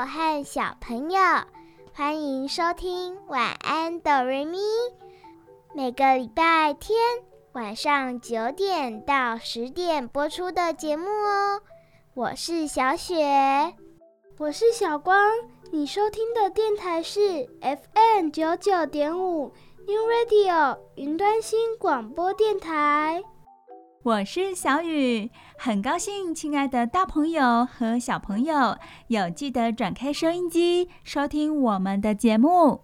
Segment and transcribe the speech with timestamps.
[0.00, 1.20] 友和小朋友，
[1.92, 4.56] 欢迎收听《晚安哆瑞咪》。
[5.74, 6.98] 每个礼拜天
[7.52, 11.60] 晚上九点到十点播出的节目哦。
[12.14, 13.74] 我是小雪，
[14.38, 15.22] 我是小光。
[15.70, 19.52] 你收听的电台是 FM 九九点五
[19.86, 23.22] New Radio 云端新广播电台。
[24.02, 32.80] 我是小雨，很高兴，亲爱的大朋友和小朋友有记得转开收音机收听我们的节目。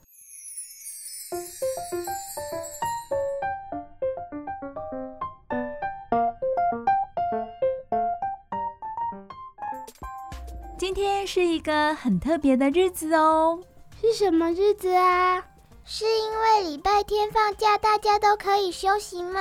[10.76, 13.58] 今天是一个很特别的日子哦，
[13.98, 15.42] 是什么日子啊？
[15.82, 19.40] 是因为礼拜天放假，大家都可以休息吗？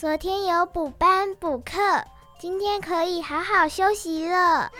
[0.00, 1.76] 昨天有补班补课，
[2.38, 4.70] 今天可以好好休息了。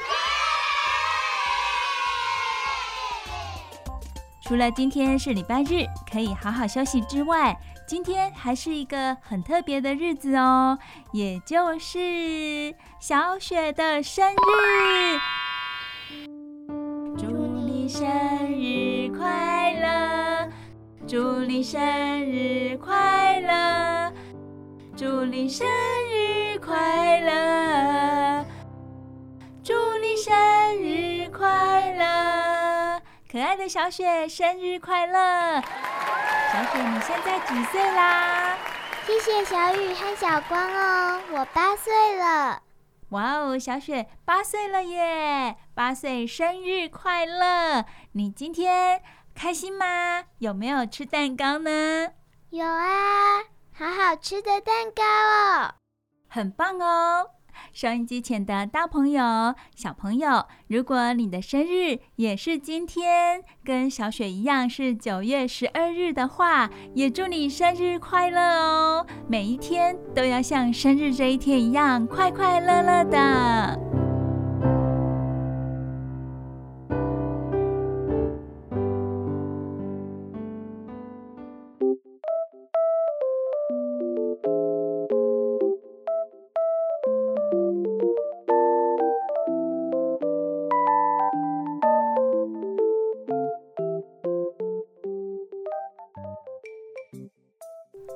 [4.42, 7.54] 除了今天是礼拜日，可以好好休息之外，
[7.86, 10.78] 今天还是一个很特别的日子哦，
[11.12, 15.20] 也就是小雪的生日。
[17.18, 18.08] 祝你生
[18.54, 20.48] 日快乐！
[21.06, 21.78] 祝你生
[22.24, 23.99] 日快乐！
[25.00, 25.66] 祝你生
[26.10, 28.44] 日快乐！
[29.64, 33.00] 祝你生日快乐！
[33.32, 35.62] 可爱的小雪，生日快乐！
[36.52, 38.58] 小雪，你现在几岁啦？
[39.06, 42.62] 谢谢小雨和小光哦，我八岁了。
[43.08, 45.56] 哇哦，小雪八岁了耶！
[45.72, 47.86] 八岁生日快乐！
[48.12, 49.00] 你今天
[49.34, 50.24] 开心吗？
[50.40, 52.08] 有没有吃蛋糕呢？
[52.50, 53.44] 有啊。
[53.80, 55.72] 好好吃的蛋糕哦，
[56.28, 57.28] 很棒哦！
[57.72, 69.06] 收音机前的大朋友、小朋友，如果你的生日也是今天，跟小雪一样是九月十二日的话，也祝你生日快乐哦！
[69.26, 73.99] 每一天都要像生日这一天一样快快乐乐的。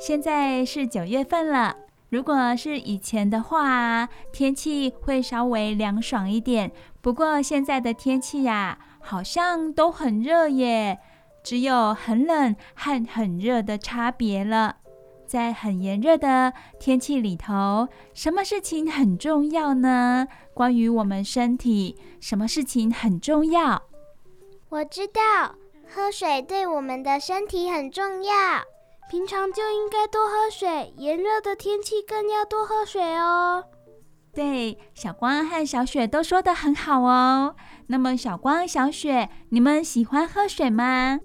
[0.07, 1.75] 现在是九月份了，
[2.11, 6.71] 如果是以前的话，天气会稍微凉爽一点。
[7.01, 10.99] 不过现在的天气呀，好像都很热耶，
[11.43, 14.77] 只有很冷和很热的差别了。
[15.27, 20.29] 在很炎热的天气里头，什么事情很重要呢？
[20.53, 23.81] 关于我们身体，什么事情很重要？
[24.69, 25.55] 我知道，
[25.89, 28.35] 喝水对我们的身体很重要。
[29.11, 33.65] 平常就应该多喝水，炎热的天气更要多喝水哦。
[34.33, 37.55] 对，小光和小雪都说得很好哦。
[37.87, 41.21] 那么，小光、小雪，你们喜欢喝水吗？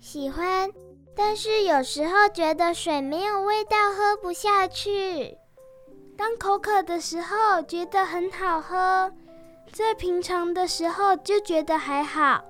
[0.00, 0.70] 喜欢，
[1.14, 5.36] 但是有时候觉得水没有味道，喝不下去。
[6.16, 9.12] 当口渴的时候觉得很好喝，
[9.70, 12.42] 在平常的时候就觉得还好。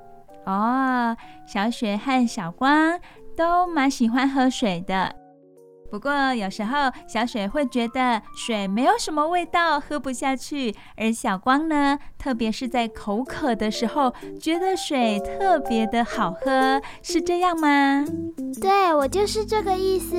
[0.47, 3.01] 哦，小雪和小光。
[3.39, 5.15] 都蛮喜欢喝水的，
[5.93, 18.05] 不过有时候小水会觉得水没有什么味道，喝不下去；而小光呢，特别是在口渴的时候，觉得水特别的好喝，是这样吗？
[18.61, 20.17] 对，我就是这个意思。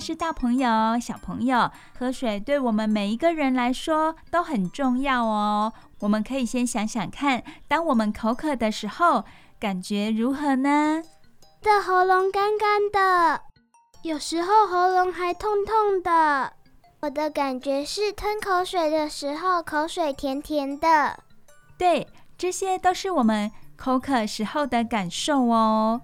[0.00, 5.70] 论是大朋友、小朋友，喝水对我们每一个人来说都很重要哦。
[5.98, 9.26] 我们可以先想想看，当我们口渴的时候，
[9.58, 11.02] 感觉如何呢？
[11.60, 13.42] 的喉咙干干的，
[14.00, 16.54] 有时候喉咙还痛痛的。
[17.00, 21.20] 我的感觉是吞口水的时候，口水甜甜的。
[21.76, 22.08] 对，
[22.38, 26.00] 这些都是我们口渴时候的感受哦。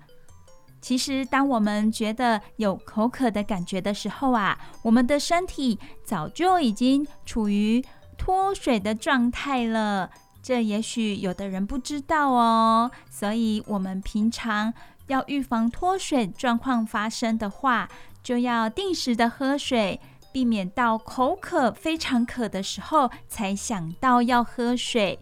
[0.86, 7.84] 其实，当我们觉得有口渴的感觉的时候啊，我们的身体早就已经处于
[8.16, 10.08] 脱水的状态了。
[10.40, 12.88] 这也许有的人不知道哦。
[13.10, 14.72] 所以，我们平常
[15.08, 17.88] 要预防脱水状况发生的话，
[18.22, 20.00] 就要定时的喝水。
[20.32, 25.18] 避免到口渴非常渴的时候才想到要喝水。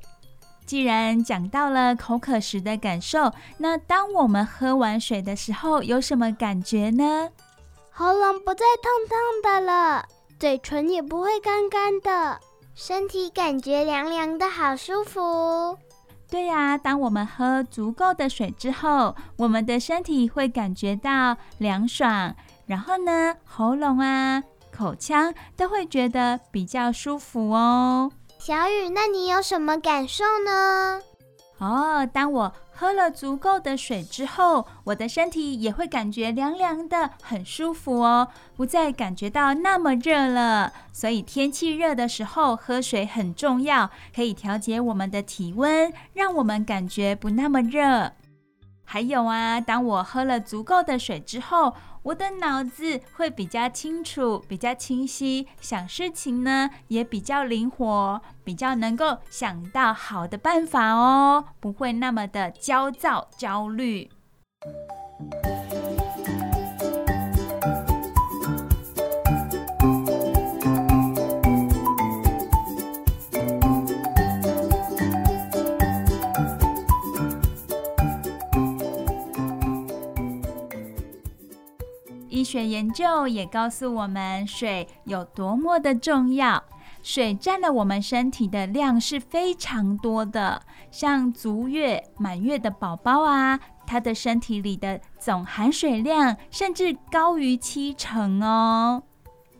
[0.67, 7.29] 既然讲到了口渴时的感受，那当我们喝完水的时候有什么感觉呢？
[7.91, 10.05] 喉咙不再痛痛的了，
[10.39, 12.41] 嘴唇也不会干干的，
[12.75, 15.79] 身体感觉凉凉的，好舒服。
[16.29, 22.35] 对呀，当我们喝足够的水之后，我们的身体会感觉到凉爽，
[22.67, 24.43] 然后呢，喉咙啊。
[24.77, 28.11] 口腔都会觉得比较舒服哦。
[28.47, 31.01] 小雨，那你有什么感受呢？
[31.57, 40.71] 哦，当我喝了足够的水之后，我的身体也会感觉凉凉的，很舒服哦，不再感觉到那么热了。
[40.93, 48.13] 所以天气热的时候喝水很重要，可以调节我们的体温，让我们感觉不那么热。
[48.85, 51.73] 还有啊，当我喝了足够的水之后，
[52.05, 64.11] 我的脑子会比较清楚、比较清晰，想事情呢也比较灵活，比较能够想到好的办法哦，不会那么的焦躁、焦虑。
[82.45, 86.63] 学研究也告诉我们，水有多么的重要。
[87.03, 99.03] 水占了我们身体的量是非常多的，像足月、满月的宝宝啊，他的身体里的总含水量甚至高于七成哦。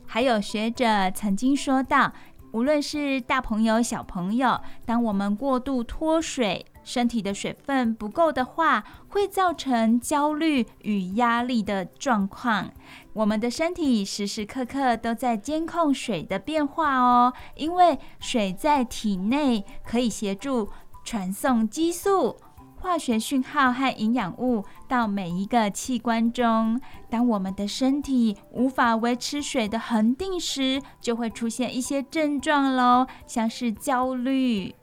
[0.07, 2.11] 还有学者曾经说到，
[2.51, 12.71] 无论是大朋友、小朋友，当我们过度脱水，身体的水分不够的话，会造成焦虑与压力的状况。
[13.13, 20.69] 我们的身体时时刻刻都在监控水的变化哦，因为水在体内可以协助
[21.03, 22.37] 传送激素、
[22.75, 26.79] 化学讯号和营养物到每一个器官中。
[27.09, 34.75] 当我们的身体无法维持水的恒定时，就会出现一些症状喽，像是焦虑。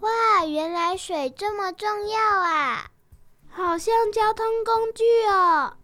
[0.00, 2.90] 哇，原来水这么重要啊！
[3.50, 5.74] 好像交通工具哦，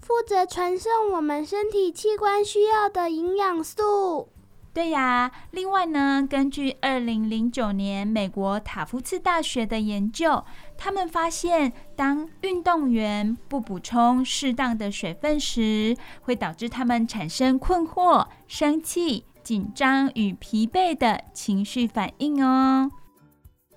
[0.00, 4.28] 负责传送我们身体器官需要的营养素。
[4.72, 10.44] 对呀，另外呢，根据二零零九年美国塔夫茨大学的研究，
[10.76, 22.88] 他们发现，当运动员不补充适当的水分时，会导致他们产生困惑、生气、紧张与疲惫的情绪反应哦。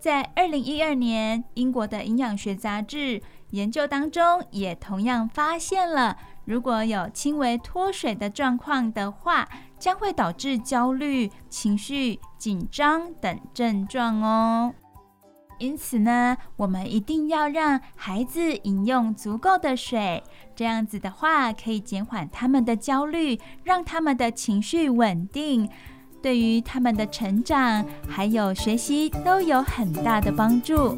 [0.02, 3.22] 在二零一二年，英国的营养学杂志
[3.52, 9.48] 研究当中，也同样发现了，如果有轻微脱水的状况的话，
[9.78, 14.74] 将会导致焦虑、情绪紧张等症状哦。
[15.60, 20.24] 因此呢，我们一定要让孩子饮用足够的水，
[20.56, 25.70] 这样子的话，可以减缓他们的焦虑，让他们的情绪稳定。
[26.22, 30.96] 对于他们的成长还有学习都有很大的帮助。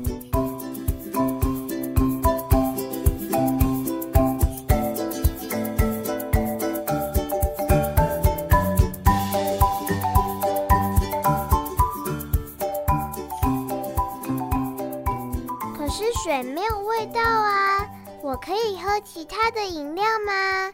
[15.77, 17.87] 可是水没有味道啊，
[18.21, 20.73] 我可以喝其他的饮料吗？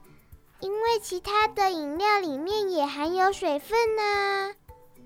[0.61, 4.53] 因为其他的饮料里面也含有水分呢。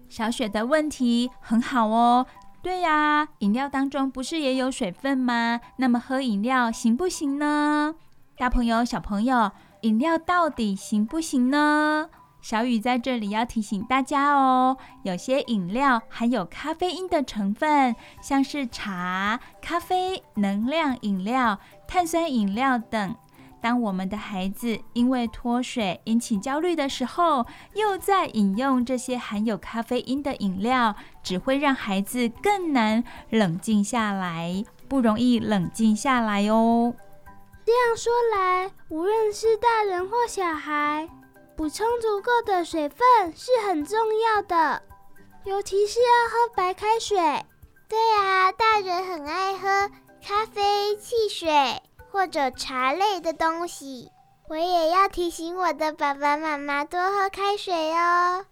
[0.10, 2.26] 小雪的问题很好哦。
[2.62, 5.60] 对呀，饮料当中不是也有水分吗？
[5.78, 7.96] 那么喝饮料行不行呢？
[8.38, 12.10] 大朋友、小朋友，饮料到底行不行呢？
[12.42, 23.16] 小雨在这里要提醒大家哦，有些饮料含有咖啡因的成分，像是茶、咖啡、能量饮料、碳酸饮料等。
[23.64, 30.94] 当我们的孩子因为脱水引起焦虑的时候，又在饮用这些含有咖啡因的饮料，
[31.24, 36.94] 只会让孩子更难冷静下来，不容易冷静下来哦。
[37.66, 41.08] 这样说来，无论是大人或小孩，
[41.56, 43.00] 补充足够的水分
[43.34, 44.82] 是很重要的，
[45.46, 47.18] 尤其是要喝白开水。
[47.88, 49.90] 对啊，大人很爱喝
[50.22, 51.50] 咖啡、汽水
[52.14, 54.12] 或者茶类的东西。
[54.48, 58.46] 我也要提醒我的爸爸妈妈多喝开水哦。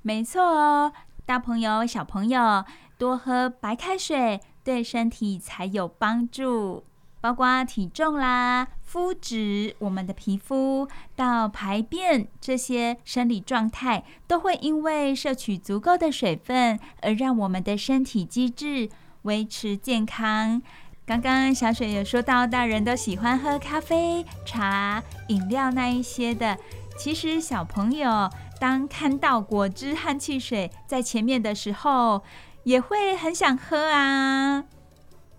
[0.00, 0.92] 没错哦，
[1.26, 2.64] 大朋友、小朋友
[2.96, 6.84] 多喝白开水，对身体才有帮助。
[7.20, 10.86] 包括体重啦、肤质、我们的皮肤
[11.16, 18.90] 到排便这些生理状态，都会因为摄取足够的水分，而让我们的身体机制
[19.22, 20.60] 维持健康。
[21.06, 26.56] 刚刚小雪有说到，大人都喜欢喝咖啡、茶、饮料那一些的。
[26.96, 32.22] 其实小朋友当看到果汁和汽水在前面的时候，
[32.62, 34.64] 也会很想喝啊。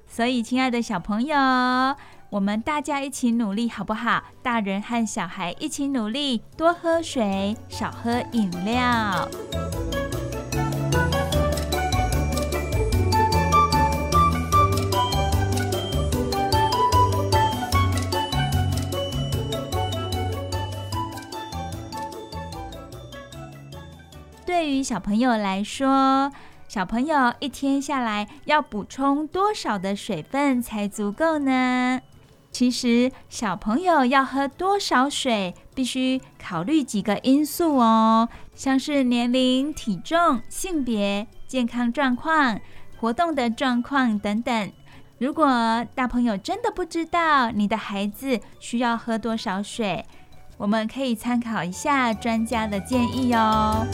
[0.07, 1.35] 所以，亲爱的小朋友，
[2.29, 4.23] 我们大家一起努力，好不好？
[4.43, 9.27] 大人和小孩一起努力，多喝水，少喝饮料。
[24.55, 26.31] 对于小朋友来说，
[26.69, 31.99] 小朋友一天下来要补充多少的水分才足够呢？
[32.53, 42.57] 其实，小朋友要喝多少水，必须考虑几个因素哦，像是年龄、体重、性别、健康状况、
[42.97, 44.71] 活动的状况等等。
[45.17, 50.05] 如果大朋友真的不知道你的孩子需要喝多少水，
[50.57, 53.85] 我们可以参考一下专家的建议哦。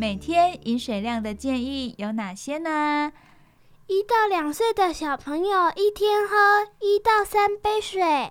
[0.00, 3.12] 每天饮水量的建议有哪些呢？
[3.88, 6.36] 一到两岁的小朋友一天喝
[6.78, 8.30] 一到三杯水，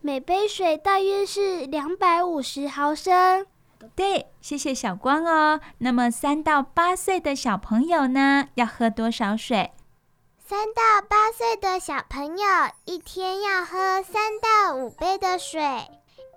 [0.00, 3.44] 每杯水大约是两百五十毫升。
[3.96, 5.58] 对，谢谢小光哦。
[5.78, 9.72] 那么三到八岁的小朋友呢，要喝多少水？
[10.38, 12.46] 三到八岁的小朋友
[12.84, 15.60] 一天要喝三到五杯的水，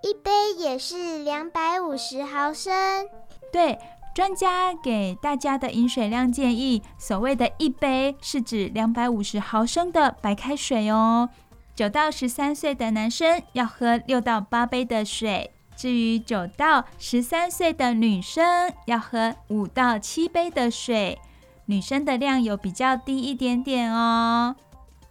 [0.02, 3.08] 一杯也是两百五十毫升。
[3.52, 3.78] 对。
[4.16, 11.28] 专家给大家的饮水量建议，所谓的一杯是指两百五十毫升的白开水哦。
[11.74, 21.18] 九到十三岁的男生要喝六到八杯的水，至于九到十三岁的女生要喝五到七杯的水。
[21.66, 24.56] 女生的量有比较低一点点哦，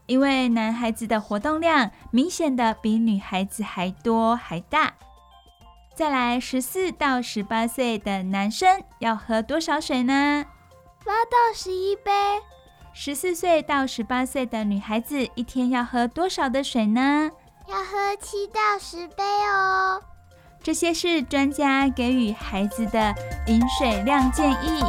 [0.07, 4.95] 因为男孩子的活动量明显的比女孩子还多还大。
[5.95, 10.45] 再来，十四到十八岁的男生要喝多少水呢？
[11.05, 12.11] 八到十一杯。
[12.93, 17.31] 十四岁到十八岁的女孩子一天要喝多少的水呢？
[17.69, 20.01] 要喝七到十杯哦。
[20.61, 23.15] 这些是专家给予孩子的
[23.47, 24.83] 饮水量建议。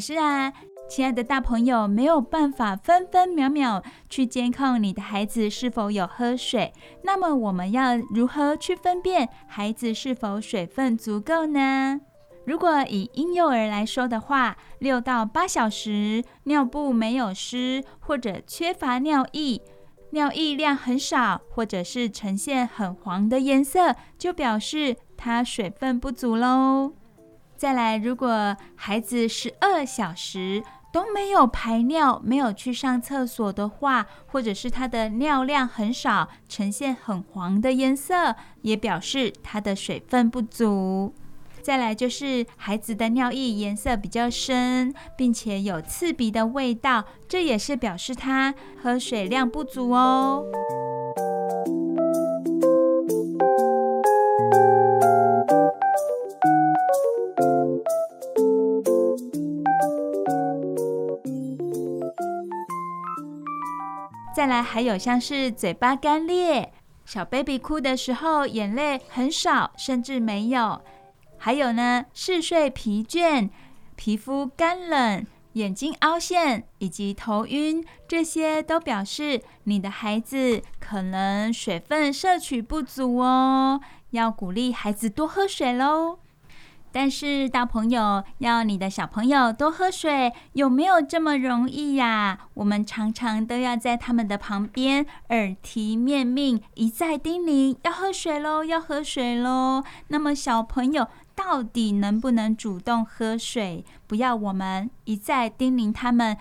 [0.00, 0.52] 是啊，
[0.88, 6.72] 亲爱的大朋友，没有办法分分秒秒去监控你的孩子是否有喝水。
[7.04, 12.00] 那么，我们要如何去分辨孩子是否水分足够呢？
[12.46, 19.60] 如果以婴幼儿来说的话，六到八小时尿布没有湿，或者缺乏尿液，
[20.12, 26.94] 尿液量很少，或者是呈现很黄的颜色，就表示他水分不足喽。
[27.60, 41.12] 再来，如果孩子十二小时都没有排尿，没有去上厕所的话，或者是他的尿量很少，呈现很黄的颜色，也表示他的水分不足。
[41.60, 50.46] 再来就是孩子的尿液颜色比较深，并且有刺鼻的味道，这也是表示他喝水量不足哦。
[64.50, 66.72] 来，还有像是嘴巴干裂、
[67.06, 70.82] 小 baby 哭的时候眼泪很少，甚至没有；
[71.38, 73.48] 还有呢，嗜睡、疲倦、
[73.94, 83.80] 皮肤干冷、眼睛凹陷以及头晕，这些都表示你的孩子可能水分摄取不足哦，
[84.10, 86.18] 要鼓励孩子多喝水喽。
[86.92, 92.38] 但是大朋友要你的小朋友多喝水，有没有这么容易呀？
[92.54, 99.84] 我们常常都要在他们的旁边耳提面命，一再叮咛要喝水喽，要喝水喽。
[100.08, 103.84] 那么小朋友到底能不能主动喝水？
[104.06, 106.36] 不要我们一再叮咛他们，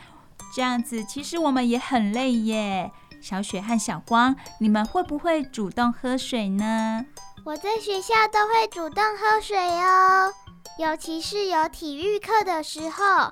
[0.56, 2.92] 这样子其实我们也很累耶。
[3.22, 7.06] 小雪和小光，你们会不会主动喝水呢？
[7.46, 10.32] 我在学校都会主动喝水哦，
[10.78, 13.32] 尤其是有体育课的时候，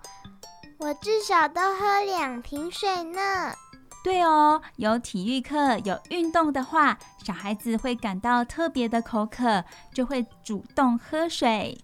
[0.80, 3.54] 我至少都喝两瓶水呢。
[4.04, 11.78] 对哦，有体育课有运动的话，小孩子会感到特别的口渴，就会主动喝水。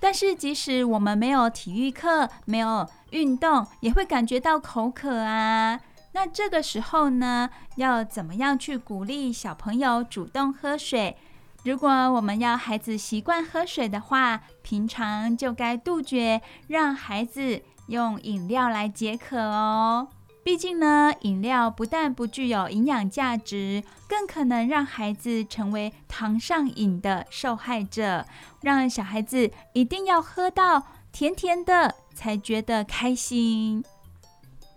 [0.00, 5.80] 但是即使我们没有体育课，没有运动，也会感觉到口渴啊。
[6.12, 11.16] 那这个时候呢，要怎么样去鼓励小朋友主动喝水？
[11.64, 20.08] 如果我们要孩子习惯喝水的话，平常就该杜绝让孩子用饮料来解渴哦。
[20.44, 28.26] 毕竟呢，饮料不但不具有营养价值，更可能让孩子成为糖上瘾的受害者。
[28.60, 33.84] 让小孩子一定要喝到甜甜的才觉得开心。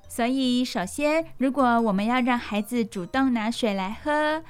[0.07, 4.43] 所以，首先，如果我们要让孩子主动拿水来喝，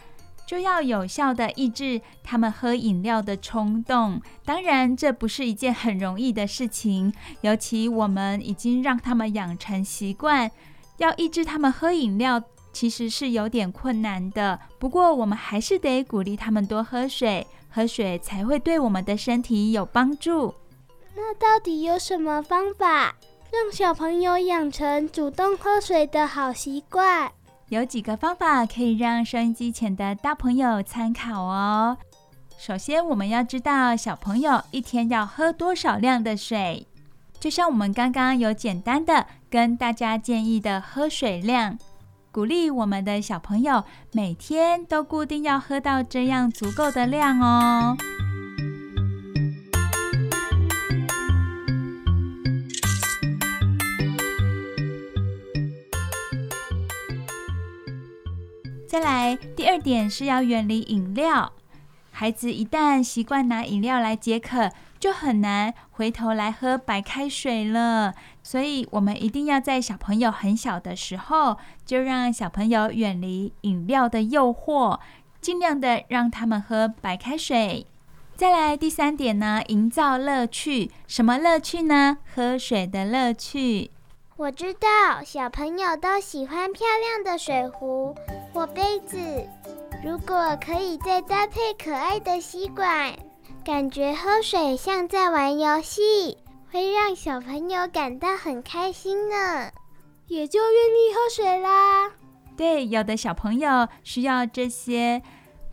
[0.45, 4.21] 就要有效地抑制他们喝饮料的冲动。
[4.43, 10.51] 当然，这不是一件很容易的事情，尤其我们已经让他们养成习惯，
[10.97, 14.59] 要抑制他们喝饮料，其实是有点困难的。
[14.77, 20.53] 不过，我们还是得鼓励他们多喝水，喝水才会对我们的身体有帮助。
[21.15, 23.15] 那到底有什么方法
[23.51, 27.31] 让小朋友养成主动喝水的好习惯？
[27.75, 31.97] 有几个方法可以让收音机前的大朋友参考哦。
[32.57, 36.87] 首先，我们要知道小朋友一天要喝多少量的水。
[37.37, 41.77] 就像我们刚刚有简单的跟大家建议的喝水量，
[42.31, 43.83] 鼓励我们的小朋友
[44.13, 47.97] 每天都固定要喝到这样足够的量哦。
[58.95, 61.51] 再来，第二点是要远离饮料。
[62.11, 68.13] 孩子一旦习惯拿饮料来解渴，就很难回头来喝白开水了。
[68.41, 74.97] 所以，我们一定要在小朋友很小的时候，就让小朋友远离饮料的诱惑，
[75.41, 77.85] 尽量的让他们喝白开水。
[78.37, 80.89] 再来，第三点呢，营造乐趣。
[81.05, 82.19] 什么乐趣呢？
[82.33, 83.91] 喝水的乐趣。
[84.37, 88.15] 我知道小朋友都喜欢漂亮的水壶
[88.55, 89.17] 我杯子，
[90.01, 93.13] 如果可以再搭配可爱的吸管，
[93.65, 96.37] 感觉喝水像在玩游戏，
[96.71, 99.69] 会让小朋友感到很开心呢，
[100.27, 102.09] 也就愿意喝水啦。
[102.55, 105.21] 对，有的小朋友需要这些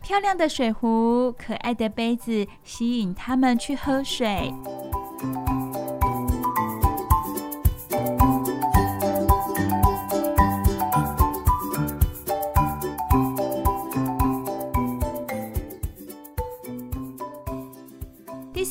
[0.01, 4.53] 漂亮的水壶、可爱的杯子吸引他们去喝水。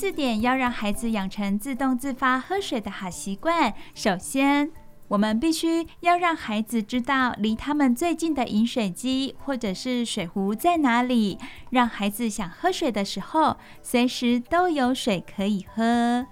[0.02, 3.72] 四点，要让孩子养成自动自发喝水的好习惯。
[3.94, 4.68] 首先，
[5.06, 11.38] 我们必须要让孩子知道离他们最近的饮水机或者是水壶在哪里，
[11.70, 16.26] 让孩子想喝水的时候，随时都有水可以喝。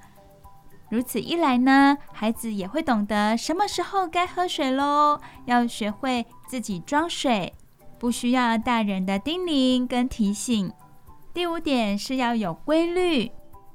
[0.88, 7.54] 如此一来呢，孩子也会懂得什么时候该喝水喽，要学会自己装水，
[8.00, 10.72] 不需要大人的叮咛跟提醒。
[11.32, 13.30] 第五点是要有规律。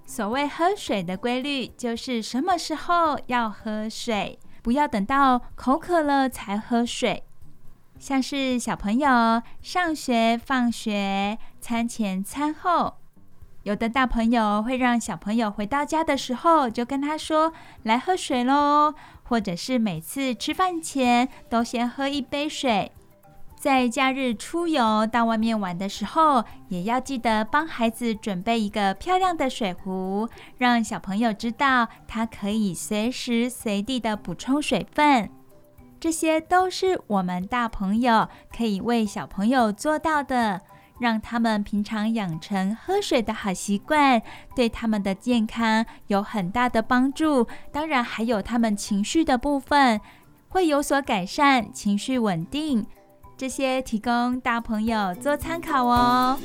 [0.06, 7.24] 所谓喝水的规律，就是什么时候要喝水，不要等到口渴了才喝水。
[7.98, 12.98] 像是小朋友上学、放学、餐前、餐后，
[13.64, 17.52] 有的大朋友会让小朋友回到家的时候就跟他说
[17.84, 18.94] ：“来喝水喽。”
[19.28, 22.92] 或者是每次吃饭前都先喝一杯水。
[23.66, 35.28] 在假日出游到外面玩的时候，也要记得帮孩子准备一个漂亮的水壶，让小朋友知道他可以随时随地的补充水分。
[36.00, 40.62] 这些都是我们大朋友可以为小朋友做到的，
[41.00, 44.22] 让他们平常养成喝水的好习惯，
[44.56, 47.48] 对他们的健康有很大的帮助。
[47.72, 50.00] 当然，还有他们情绪的部分
[50.50, 52.86] 会有所改善，情绪稳定。
[53.38, 56.40] 这些提供大朋友做参考哦。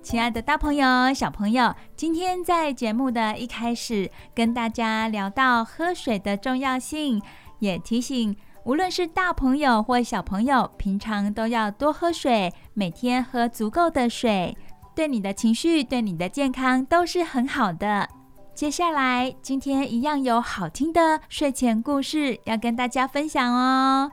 [0.00, 7.20] 亲爱的大朋友、小朋友，今天在节目的一开始，跟大家聊到喝水的重要性，
[7.58, 14.56] 也提醒无论是大朋友或小朋友，平常都要多喝水，每天喝足够的水，
[14.94, 18.08] 对你的情绪、对你的健康都是很好的。
[18.54, 24.12] 接下来，今天一样有好听的睡前故事要跟大家分享哦。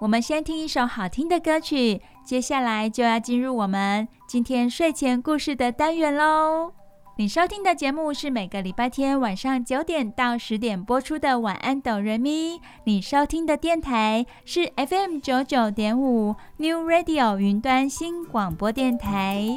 [0.00, 6.72] 我们先听一首好听的歌曲，接下来就要进入我们今天睡前故事的单元喽。
[7.18, 12.56] 你收听的节目是每个礼拜天晚上九点到十点播出的《晚安，哆瑞咪》。
[12.84, 19.56] 你收听的电台是 FM 九九点五 New Radio 云端新广播电台。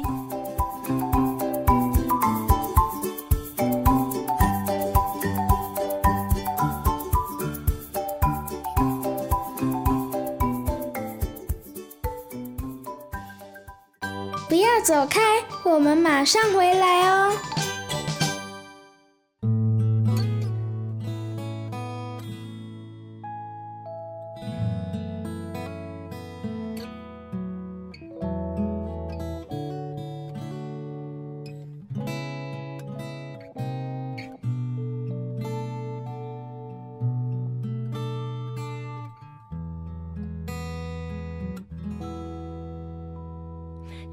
[14.70, 15.20] 要走开，
[15.64, 17.32] 我们马上回来哦。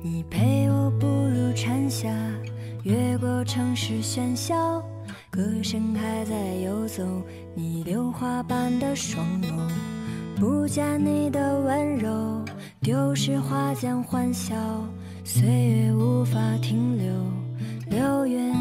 [0.01, 2.09] 你陪我步入蝉夏，
[2.83, 4.81] 越过城市喧嚣，
[5.29, 7.03] 歌声还在游走，
[7.55, 9.51] 你榴花般的双眸，
[10.39, 12.45] 不见你的温柔，
[12.79, 14.55] 丢失花间欢笑，
[15.23, 17.11] 岁月无法停留，
[17.89, 18.53] 流云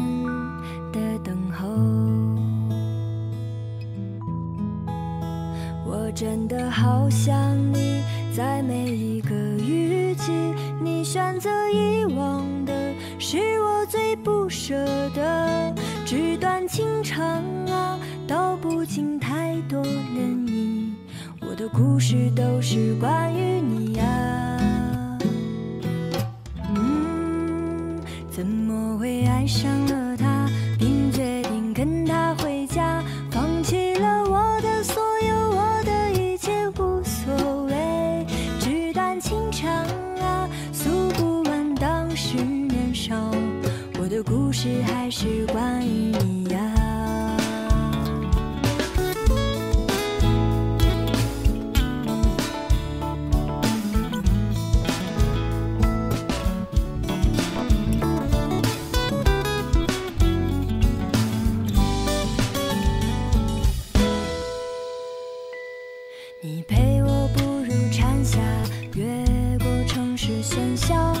[70.57, 71.13] 烟消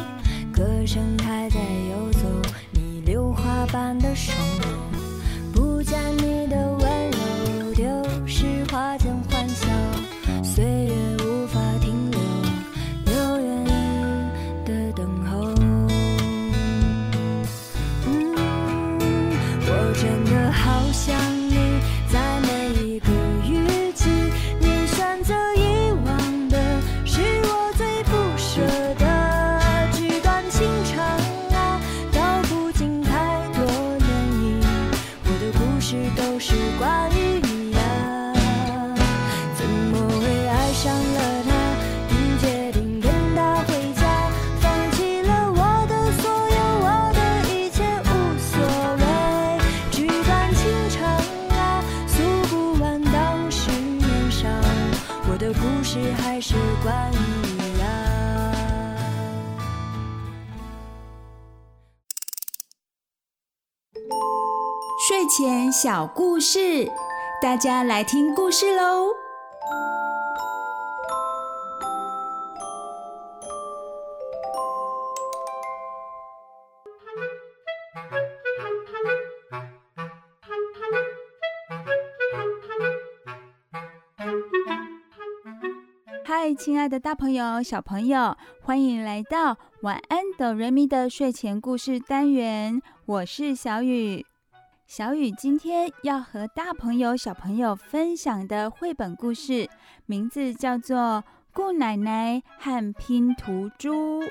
[0.51, 1.59] 歌声还在
[1.91, 2.21] 游走
[2.71, 4.06] 你榴花般的
[65.97, 66.87] 小故事，
[67.41, 69.15] 大家来听故事喽！
[86.23, 92.79] 嗨，亲爱的大朋友、小朋友，欢迎来到晚安哆瑞咪的睡前故事单元。
[93.07, 94.23] 我是小雨。
[94.87, 99.69] 小雨今天要和大朋友、小朋友分享的绘本故事，
[100.05, 100.97] 名字叫做
[101.51, 104.23] 《顾奶奶和拼图猪》。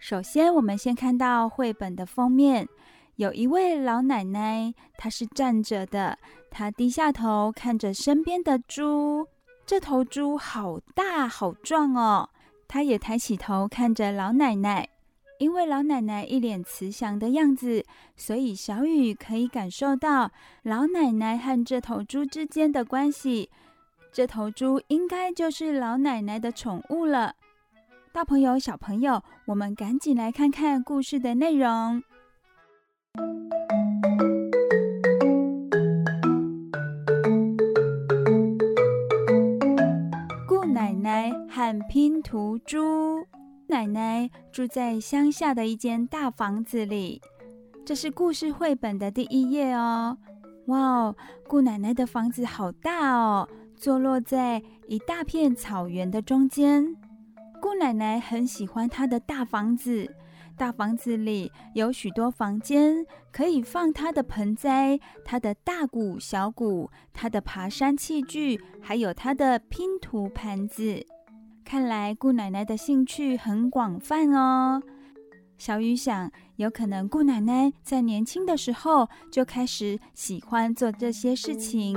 [0.00, 2.68] 首先，我们先看到绘本的封面。
[3.14, 6.18] 有一位老奶奶，她是站着的，
[6.56, 9.26] 他低下头看着身边的猪，
[9.66, 12.30] 这头猪好大好壮哦。
[12.68, 14.88] 他也抬起头看着老奶奶，
[15.40, 17.84] 因为老奶奶一脸慈祥的样子，
[18.16, 20.30] 所以小雨可以感受到
[20.62, 23.50] 老奶奶和这头猪之间的关系。
[24.12, 27.34] 这头猪应该就是老奶奶的宠物了。
[28.12, 32.00] 大朋友、小朋友，我们赶紧来看看故事的内容。
[41.04, 43.26] 奶奶和拼图猪。
[43.66, 47.20] 奶奶住在乡下的一间大房子里，
[47.84, 50.16] 这是故事绘本的第一页哦。
[50.68, 56.96] 哇哦，姑奶奶的房子好大哦，坐落在一大片草原的中间。
[57.60, 60.10] 姑奶奶很喜欢她的大房子。
[60.56, 71.04] 大房子里有许多房间，可以放她的盆栽、她的大鼓、小鼓、她的爬山器具，还有她的拼图盘子。
[71.64, 74.82] 看来顾奶奶的兴趣很广泛哦。
[75.58, 81.96] 小雨想，有可能顾奶奶在年轻的时候就开始喜欢做这些事情。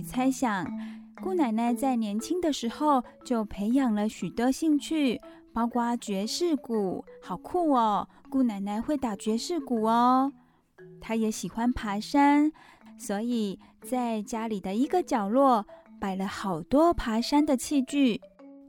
[0.00, 0.66] 猜想，
[1.22, 5.20] 姑奶奶在年轻的时候就培养了许多兴趣，
[5.52, 8.08] 包括爵士鼓，好酷哦！
[8.30, 10.32] 姑奶奶会打爵士鼓哦。
[11.00, 12.52] 她也喜欢爬山，
[12.96, 15.66] 所以在家里的一个角落
[16.00, 18.20] 摆了好多爬山的器具。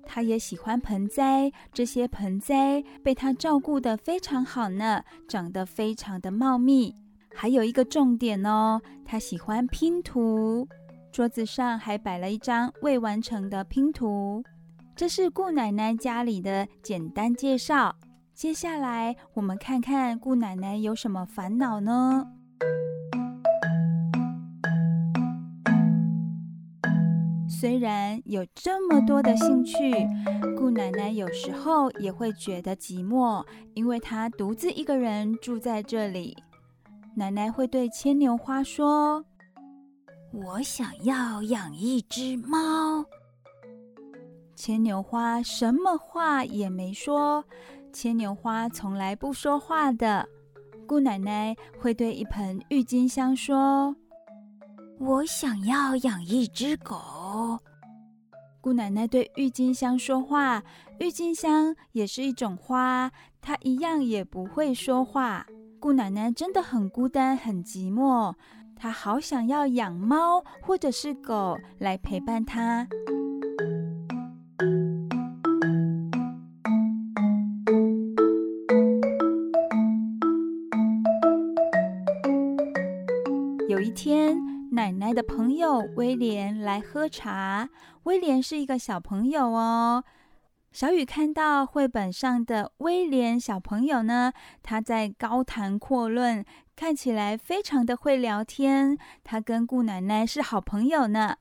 [0.03, 6.95] 她也喜欢盆栽，这些盆栽被她照顾得非常好呢，长得非常的茂密。
[7.35, 10.67] 还有一个重点哦，她喜欢拼图。
[11.11, 14.43] 桌子上还摆了一张未完成的拼图，
[14.95, 17.95] 这是顾奶奶家里的简单介绍。
[18.33, 22.25] 接下来，我们看看顾奶奶有什么烦恼呢？
[27.49, 29.75] 虽然有这么多的兴趣，
[30.57, 36.37] 顾奶奶有时候也会觉得寂寞，因为她独自一个人住在这里。
[37.15, 39.25] 奶奶会对牵牛花说，
[40.31, 43.03] 我想要养一只猫。
[44.55, 47.43] 牵牛花什么话也没说。
[47.91, 50.27] 牵牛花从来不说话的。
[50.85, 53.95] 姑奶奶会对一盆郁金香说
[54.99, 57.57] ：“我想要养一只狗。”
[58.61, 60.61] 姑奶奶对郁金香说话，
[60.99, 63.11] 郁金香也是一种花，
[63.41, 65.45] 它一样也不会说话。
[65.79, 68.35] 姑奶奶真的很孤单，很寂寞。
[68.81, 72.87] 他好想要养猫或者是狗来陪伴他。
[83.67, 84.37] 有一天，
[84.71, 87.69] 奶奶的朋友威廉来喝茶。
[88.03, 90.05] 威廉是一个小朋友哦。
[90.71, 98.97] 小雨看到绘本上的威廉小朋友呢，他在高谈阔论，看起来非常的会聊天。
[99.23, 101.37] 他跟顾奶奶是好朋友呢。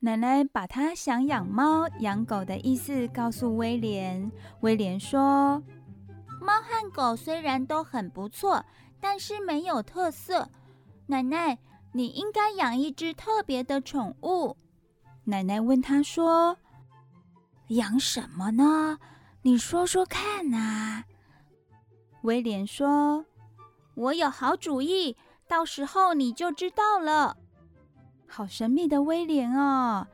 [0.00, 4.30] 奶奶把他想养猫养狗的意思告诉威廉。
[4.60, 5.62] 威廉说
[6.42, 8.66] ：“猫和狗虽然都很不错，
[9.00, 10.50] 但是没有特色。
[11.06, 11.56] 奶奶，
[11.92, 14.56] 你应该养一只特别的宠物。”
[15.24, 16.58] 奶奶问他说。
[17.68, 18.98] 养什么呢？
[19.42, 21.04] 你说说看呐。
[22.22, 23.26] 威廉说
[23.94, 27.36] ：“我有好主意，到时候你就知道了。”
[28.26, 30.06] 好神秘的威廉哦，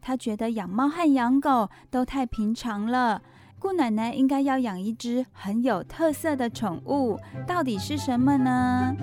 [0.00, 3.22] 他觉得养猫和养狗都太平常了。
[3.58, 8.94] 姑奶奶应该要养一只很有特色的宠物，到底是什么呢？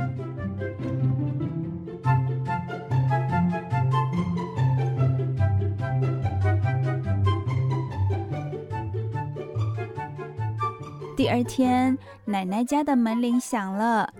[11.20, 14.14] 第二天，奶奶家的门铃响了，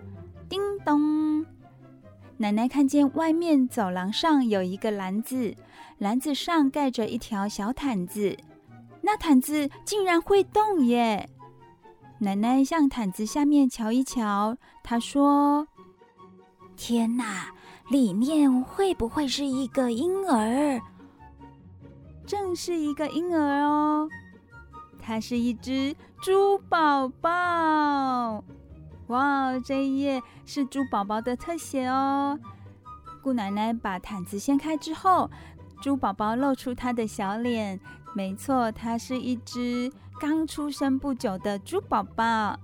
[0.50, 1.46] 叮咚。
[2.36, 5.56] 奶奶看见外面走廊上有一个篮子，
[5.98, 8.38] 篮子上盖着一条小毯子。
[9.00, 11.30] 那毯子竟然会动耶！
[12.18, 15.70] 奶奶向毯子下面瞧一瞧，她说
[16.76, 17.54] ：“天哪，
[17.90, 20.82] 里面会不会是一个婴儿？”
[22.28, 24.10] 正是一个婴儿哦，
[25.10, 28.44] 它是一只猪宝宝。
[29.08, 32.40] 哇，这一页是猪宝宝的特写哦。
[33.24, 35.32] 姑奶奶把毯子掀开之后，
[35.82, 37.80] 猪宝宝露出他的小脸。
[38.14, 42.60] 没错，它是一只刚出生不久的猪宝宝。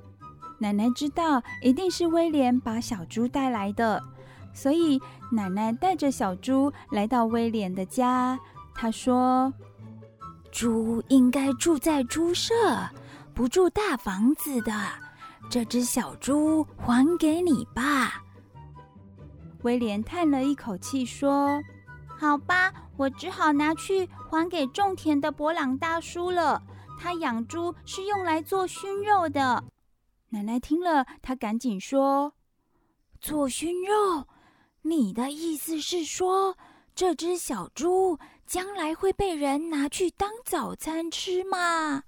[0.59, 4.03] 奶奶知道一定是威廉把小猪带来的，
[4.53, 8.39] 所以奶奶带着小猪来到威廉的家。
[8.75, 9.51] 她说
[10.55, 12.53] ：“猪应该住在猪舍，
[13.33, 14.73] 不住大房子的。”
[15.51, 18.23] 这只小猪还给你吧。
[19.63, 21.61] 威廉叹了一口气说
[22.07, 26.63] ：“好吧，我只好拿去还给种田的伯朗大叔了。
[26.97, 29.61] 他养猪是用来做熏肉的。”
[30.29, 32.31] 奶奶听了，她赶紧说
[33.19, 34.25] ：“做熏肉？
[34.83, 36.57] 你的意思是说，
[36.95, 42.03] 这只小猪将来会被人拿去当早餐吃吗？”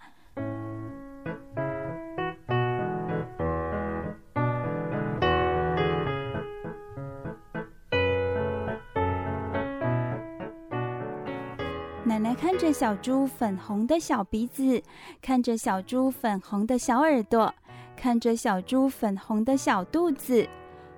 [12.03, 14.81] 奶奶看着小猪粉红的小鼻子，
[15.21, 17.53] 看着小猪粉红的小耳朵，
[17.97, 20.47] 看着小猪粉红的小肚子，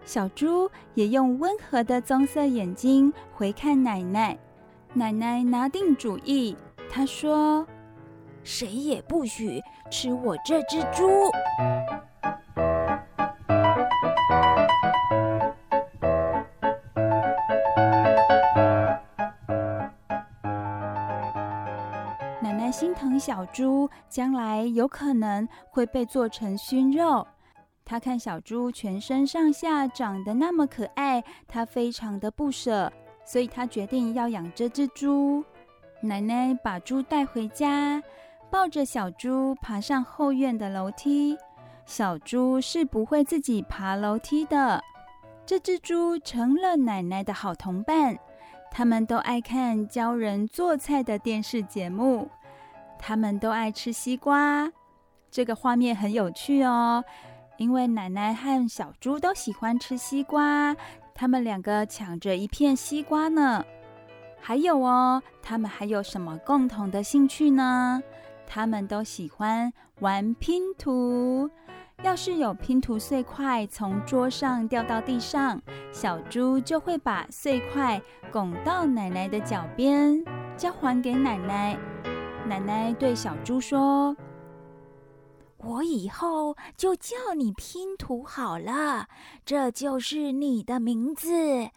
[0.06, 4.38] 小猪也用温和的棕色眼睛回看奶奶。
[4.94, 6.58] 奶奶拿定主意，
[6.90, 7.66] 她说
[8.44, 11.08] ：“谁也不许吃我这只猪。”
[22.42, 27.26] 奶奶心疼小猪将来有可能会被做成熏肉，
[27.86, 32.92] 他看小猪全身上下长得那么可爱，他非常的不舍，
[33.30, 35.46] 所以他决定要养这只猪。
[36.02, 38.02] 奶奶把猪带回家，
[38.50, 41.38] 抱着小猪爬上后院的楼梯。
[41.86, 44.84] 小猪是不会自己爬楼梯的，
[45.46, 48.18] 这只猪成了奶奶的好同伴。
[48.72, 52.30] 他们都爱看教人做菜的电视节目。
[52.98, 54.72] 他们都爱吃西瓜，
[55.30, 57.04] 这个画面很有趣哦。
[57.58, 60.74] 因为奶奶和小猪都喜欢吃西瓜，
[61.20, 63.66] 他们两个抢着一片西瓜呢。
[64.40, 68.02] 还有哦，他们还有什么共同的兴趣呢？
[68.48, 71.50] 他们都喜欢玩拼图。
[72.04, 78.02] 要是有拼图碎块从桌上掉到地上，小猪就会把碎块
[78.32, 80.24] 拱到奶奶的脚边，
[80.56, 81.78] 交还给奶奶。
[82.48, 84.16] 奶奶对小猪说
[85.60, 89.08] ：“我以后就叫你拼图好了，
[89.46, 91.70] 这就是你的名字。”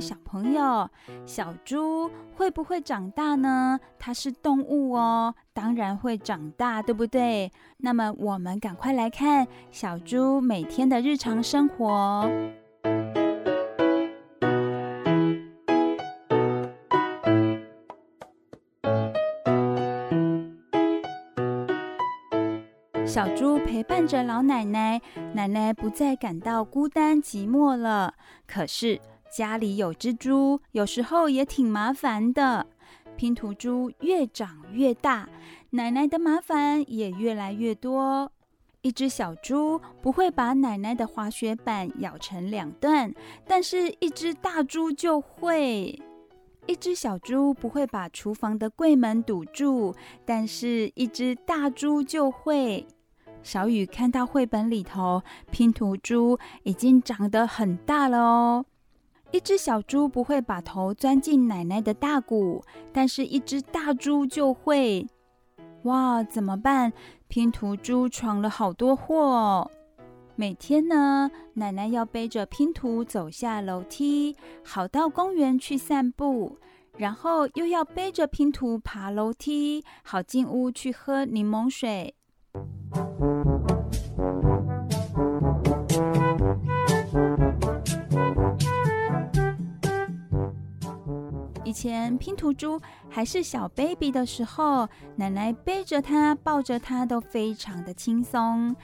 [0.00, 0.88] 小朋友，
[1.24, 3.78] 小猪会不会长大呢？
[3.98, 7.50] 它是动物哦，当然会长大，对不对？
[7.78, 12.28] 那么我们赶快来看小猪每天的日常生活。
[23.04, 24.98] 小猪陪伴着老奶奶，
[25.34, 28.14] 奶奶不再感到孤单寂寞了。
[28.46, 28.98] 可是，
[29.34, 32.66] 家里有只猪，有时候也挺麻烦的。
[33.16, 35.26] 拼图猪越长越大，
[35.70, 38.30] 奶奶的麻烦也越来越多。
[38.82, 43.14] 一只小猪不会把奶奶的滑雪板咬成两段，
[43.46, 45.98] 但是一只大猪就会。
[46.66, 49.94] 一只小猪不会把厨房的柜门堵住，
[50.26, 52.86] 但是一只大猪就会。
[53.42, 58.64] 小雨看到绘本里头，拼图猪已经长得很大了哦。
[59.32, 62.62] 一只小猪不会把头钻进奶奶的大鼓，
[62.92, 65.06] 但是一只大猪就会。
[65.84, 66.92] 哇，怎么办？
[67.28, 69.70] 拼图猪闯了好多祸哦。
[70.36, 76.58] 每天呢，奶奶要背着拼图走下楼梯，好到公园去散步，
[76.98, 82.14] 然后又要背着拼图爬楼梯，好进屋去喝柠檬水。
[91.72, 98.76] 以前拼图猪还是小 baby 的时候，奶奶背着它、抱着它都非常的轻松。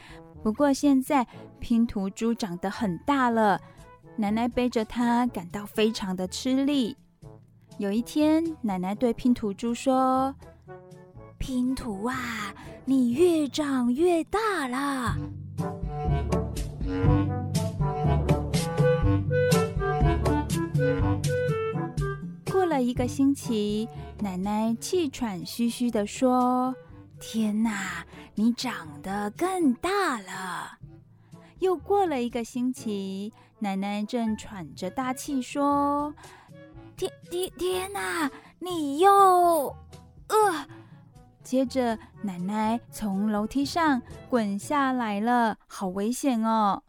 [0.43, 1.27] 不过现在
[1.61, 3.61] 拼图猪长得很大了，
[4.17, 6.97] 奶奶背着它感到非常的吃力。
[7.77, 10.35] 有一天，奶奶对拼图猪说
[11.37, 12.55] ：“拼图啊，
[12.87, 15.15] 你越长越大了。”
[22.59, 23.89] 过了一个星期，
[24.19, 26.75] 奶奶气喘吁吁地说
[27.21, 28.05] ：“天哪，
[28.35, 30.77] 你长得更大了。”
[31.61, 36.13] 又过了一个星期，奶奶正喘着大气说
[36.99, 38.29] ：“天天天哪，
[38.59, 39.09] 你又……
[40.27, 40.67] 呃……”
[41.45, 46.83] 接着，奶奶从楼梯上滚下来了，好危险哦！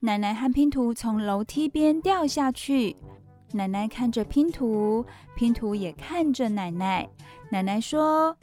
[0.00, 2.96] 奶奶和拼图从楼梯边掉下去。
[3.52, 7.08] 奶奶看着拼图，拼图也看着奶奶。
[7.50, 8.36] 奶奶说：“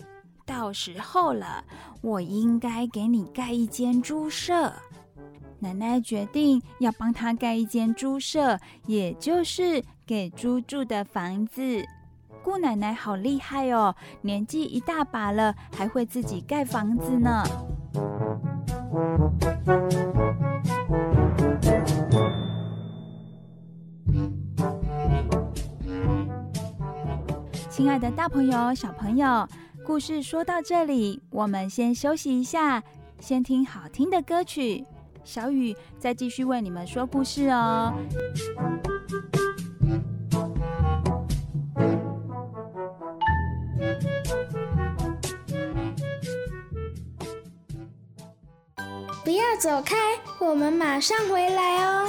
[0.45, 1.63] 到时候了，
[2.01, 4.73] 我应该给你盖一间猪舍。”
[5.59, 11.85] 奶奶决定要帮他盖一间猪舍，也就是给猪住的房子。
[12.43, 17.43] 姑奶奶好厉害哦，年纪一大把了，还会自己盖房子呢。
[27.75, 29.47] 亲爱的，大朋友、小朋友，
[29.83, 32.83] 故事说到这里，我们先休息一下，
[33.19, 34.85] 先听好听的歌曲。
[35.23, 37.91] 小雨再继续为你们说故事哦。
[49.23, 49.97] 不要走开，
[50.39, 52.07] 我们马上回来哦。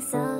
[0.00, 0.31] 小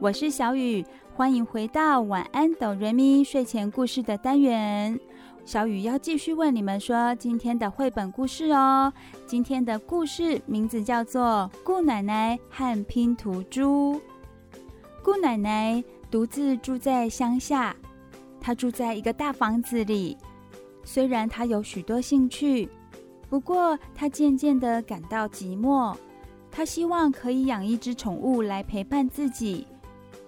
[0.00, 0.82] 我是小雨，
[1.14, 4.98] 欢迎回到晚安哆瑞咪睡前故事的单元。
[5.44, 8.90] 小雨要继续为你们说今天的绘本故事哦。
[9.26, 13.94] 今天的故事名字叫做《姑奶奶和拼图猪》。
[15.02, 17.76] 姑奶奶独自住在乡下，
[18.40, 20.16] 她住在一个大房子里。
[20.82, 22.66] 虽然她有许多兴趣，
[23.28, 25.94] 不过她渐渐的感到寂寞。
[26.50, 29.66] 她希望可以养一只宠物来陪伴自己。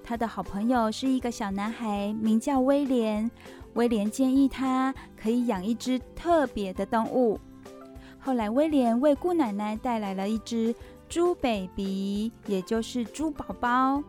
[0.04, 3.30] 他的好朋友是一个小男孩，名叫威廉。
[3.74, 7.38] 威廉建议他可以养一只特别的动物。
[8.18, 10.74] 后来，威廉为姑奶奶带来了一只
[11.08, 14.02] 猪 baby，也就是猪宝宝。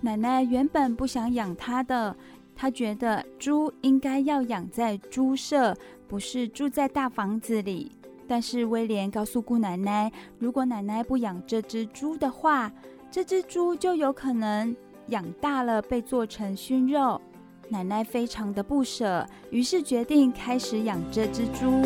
[0.00, 2.16] 奶奶原本不想养它的，
[2.54, 5.76] 她觉得猪应该要养在猪舍，
[6.06, 7.90] 不是住在大房子里。
[8.28, 12.72] 但是威廉告诉姑奶奶，如果奶奶不养这只猪的话，
[13.10, 14.74] 这只猪就有可能
[15.08, 17.20] 养大了被做成熏肉。
[17.68, 21.82] 奶奶非常的不舍，于是决定开始养这只猪。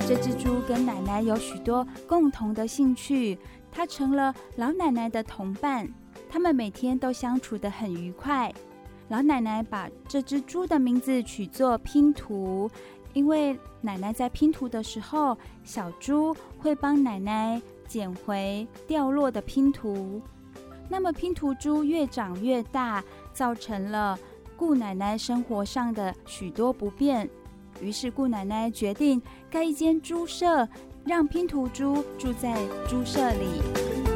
[0.00, 3.38] 这只猪跟奶奶有许多共同的兴趣，
[3.70, 5.88] 她成了老奶奶的同伴。
[6.28, 8.52] 他们每天都相处得很愉快。
[9.08, 12.70] 老奶奶把这只猪的名字取作拼图，
[13.12, 20.20] 因为奶奶在拼图的时候，小猪会帮奶奶捡回掉落的拼图。
[20.88, 23.02] 那么拼图猪越长越大，
[23.32, 24.18] 造成了
[24.56, 27.28] 顾奶奶生活上的许多不便。
[27.80, 30.68] 于是顾奶奶决定盖一间猪舍，
[31.04, 32.56] 让拼图猪住在
[32.88, 34.11] 猪舍里。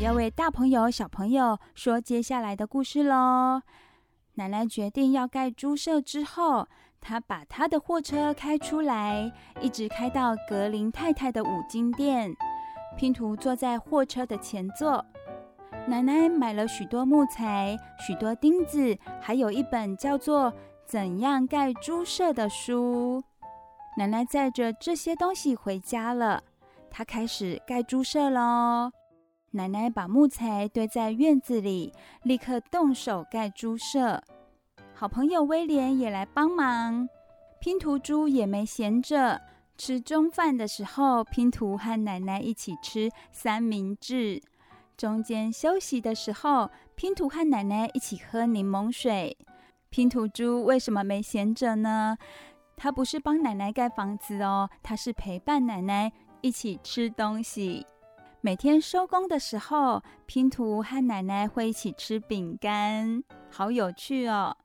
[0.00, 3.60] 要为大朋友、小朋友说接下来的故事喽。
[4.34, 6.68] 奶奶决定要盖猪舍之后，
[7.00, 12.32] 她把她的货车开出来，一直开到格林太太的五金店。
[12.96, 15.04] 拼图坐在货车的前座。
[15.86, 20.52] 奶奶买了许多木材、许多钉子，还有一本叫做
[20.86, 23.22] 《怎样盖猪舍》的书。
[23.96, 26.42] 奶奶载着这些东西回家了。
[26.88, 28.92] 她开始盖猪舍喽。
[29.52, 31.92] 奶奶把木材堆在院子里，
[32.22, 34.22] 立刻动手盖猪舍。
[34.92, 37.08] 好朋友威廉也来帮忙。
[37.58, 39.40] 拼图猪也没闲着，
[39.78, 44.42] 吃中饭的时候，拼图和奶奶一起吃三明治。
[44.96, 49.36] 中间休息的时候，拼图和奶奶一起喝柠檬水。
[49.88, 52.18] 拼图猪为什么没闲着呢？
[52.76, 57.86] 它不是帮奶奶盖房子哦，它是陪伴奶奶一起吃东西。
[58.40, 64.56] 每天收工的时候，拼图和奶奶会一起吃饼干，好有趣哦。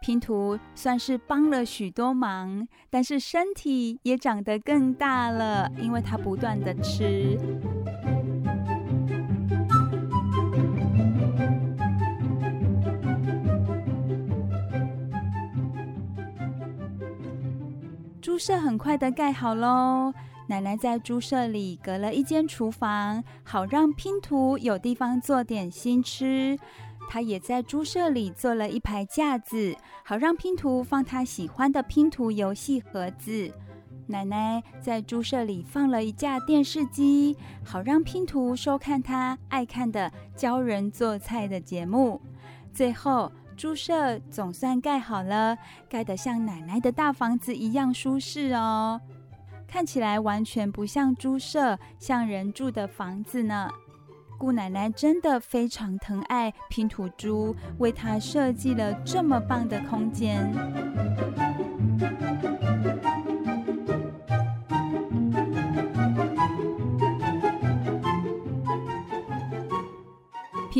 [0.00, 7.36] 拼图算是帮了许多忙，但是身体也长得更大了，因为它不断的吃。
[18.22, 20.14] 猪舍很快的盖好喽。
[20.50, 26.58] 奶奶在猪舍里隔了一间厨房，好让拼图有地方做点心吃。
[27.08, 33.48] 她也在猪舍里做了一排架子，好让拼图放她喜欢的拼图游戏盒子。
[34.08, 42.20] 奶奶在猪舍里放了一架电视机，好让拼图收看她爱看的教人做菜的节目。
[42.74, 45.56] 最后，猪舍总算盖好了，
[45.88, 49.00] 盖得像奶奶的大房子一样舒适哦。
[49.70, 53.70] 看起来完全不像猪舍，像人住的房子呢。
[54.36, 60.52] 姑奶奶真的非常疼爱拼图猪，为它设计了这么棒的空间。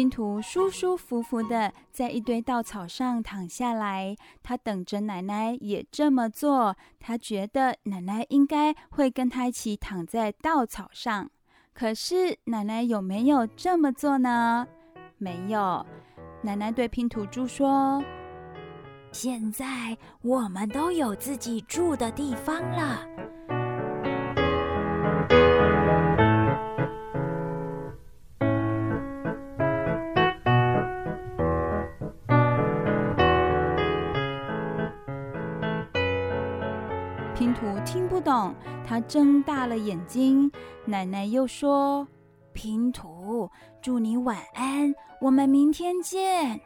[0.00, 6.74] 拼图舒舒服服的在一堆稻草上躺下来，他等着奶奶也这么做。
[6.98, 11.30] 他觉得奶奶应该会跟他一起躺在稻草上。
[11.74, 14.66] 可是奶奶有没有这么做呢？
[15.18, 15.84] 没有。
[16.40, 18.02] 奶奶对拼图猪说
[19.12, 23.06] ：“现在我们都有自己住的地方了。”
[38.86, 40.50] 他睁大了眼睛。
[40.84, 42.06] 奶奶又说
[42.52, 46.60] ：“拼图，祝你晚安，我们明天见。”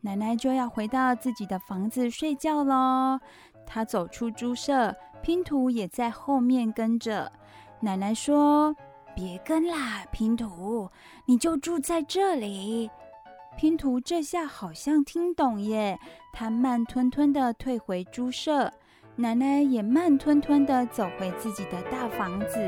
[0.00, 3.20] 奶奶就要回到自己的房子睡觉喽。
[3.66, 7.30] 她走出猪舍，拼图也在后面跟着。
[7.80, 8.74] 奶奶说
[9.14, 10.90] ：“别跟啦，拼图，
[11.26, 12.90] 你就住在这里。”
[13.56, 15.98] 拼图这下好像听懂耶，
[16.32, 18.72] 他慢吞吞地退回猪舍。
[19.14, 22.58] 奶奶也慢吞吞地走回自己的大房子。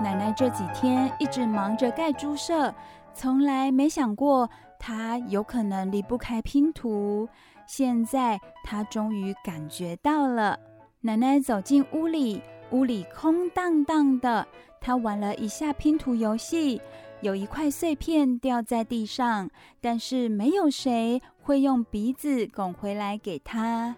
[0.00, 2.74] 奶奶这几天一直忙着盖猪舍，
[3.12, 7.28] 从来没想过她有可能离不开拼图。
[7.66, 10.58] 现在她终于感觉到了。
[11.06, 12.40] 奶奶走进屋里，
[12.70, 14.48] 屋里空荡荡的。
[14.80, 16.80] 她玩了一下拼图游戏，
[17.20, 19.50] 有一块碎片掉在地上，
[19.82, 23.94] 但是没有谁会用鼻子拱回来给她。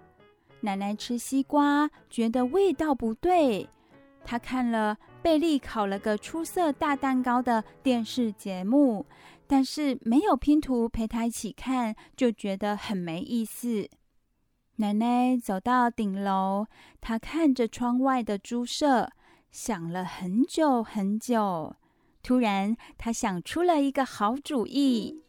[0.62, 3.68] 奶奶吃西瓜，觉得味道不对。
[4.24, 9.06] 她看了贝利烤了个出色大蛋糕的电视节目，
[9.46, 13.88] 但是没有拼图陪她一起看，就觉得很没意思。
[14.78, 16.66] 奶奶走到顶楼，
[17.00, 19.10] 她看着窗外的猪舍，
[19.50, 21.74] 想了很久很久。
[22.22, 25.22] 突然，她想出了一个好主意。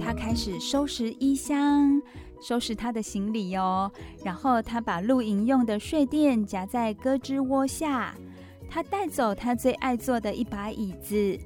[0.00, 2.02] 她开始收拾衣箱，
[2.42, 3.92] 收拾她的行李哦。
[4.24, 8.16] 然后她把露营用的睡垫夹在胳肢窝下。
[8.68, 11.38] 他带走他最爱坐的一把椅子。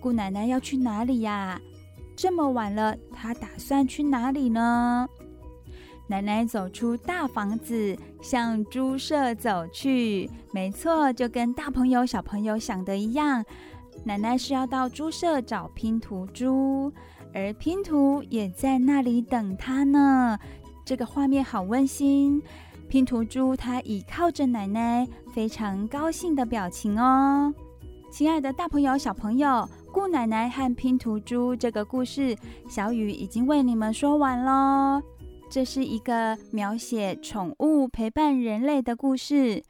[0.00, 1.60] 姑奶奶要去哪里呀？
[2.16, 5.08] 这么晚了，她打算去哪里呢？
[6.06, 10.28] 奶奶走出大房子，向猪舍走去。
[10.52, 13.44] 没错，就跟大朋友、小朋友想的一样，
[14.04, 16.92] 奶奶是要到猪舍找拼图猪。
[17.32, 20.38] 而拼图也在那里等他呢，
[20.84, 22.42] 这个画面好温馨。
[22.90, 27.54] 拼图猪它倚靠着奶奶，非常高兴的表情哦。
[28.10, 32.36] 亲爱的大朋友、小朋友，顾奶奶和拼图猪这个故事，
[32.68, 35.00] 小雨已经为你们说完喽。
[35.48, 39.62] 这是一个描写宠物陪伴人类的故事。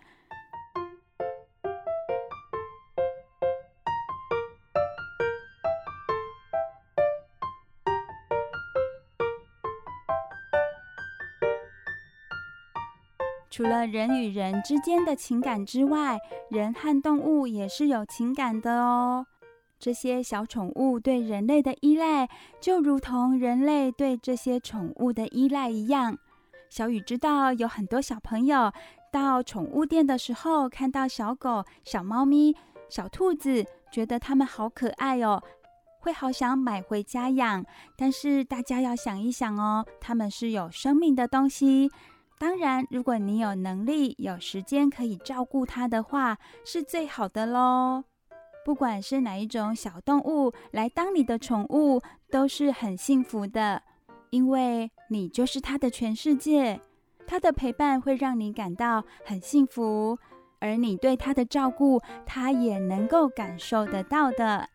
[13.60, 19.26] 除了人与人之间的情感之外，人和动物也是有情感的哦。
[19.78, 22.26] 这些小宠物对人类的依赖，
[22.58, 26.16] 就如同人类对这些宠物的依赖一样。
[26.70, 28.72] 小雨知道有很多小朋友
[29.12, 32.56] 到宠物店的时候，看到小狗、小猫咪、
[32.88, 35.42] 小兔子，觉得它们好可爱哦，
[35.98, 37.62] 会好想买回家养。
[37.94, 41.90] 但是大家要想一想哦，它们是有生命的东西。
[42.40, 48.04] 当然，如果你有能力、有时间可以照顾它的话，是最好的喽。
[48.64, 53.82] 不管是哪一种小动物来当你的宠物，都是很幸福的，
[54.30, 56.80] 因为你就是它的全世界。
[57.26, 60.18] 它的陪伴会让你感到很幸福，
[60.60, 64.66] 而你对它的照顾，它也能够感受得到的。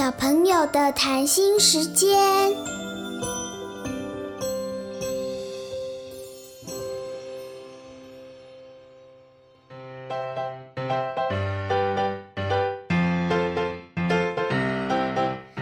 [0.00, 2.18] 小朋友的谈心时间。